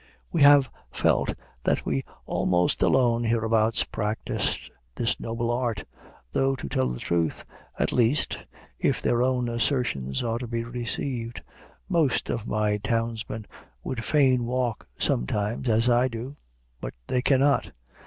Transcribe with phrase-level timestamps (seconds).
[0.31, 5.83] We have felt that we almost alone hereabouts practiced this noble art;
[6.31, 7.45] though, to tell the truth,
[7.77, 8.39] at least,
[8.79, 11.43] if their own assertions are to be received,
[11.87, 13.45] most of my townsmen
[13.83, 16.35] would fain walk sometimes, as I do,
[16.79, 17.69] but they cannot.